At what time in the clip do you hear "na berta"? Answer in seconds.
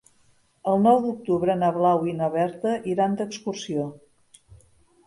2.23-2.75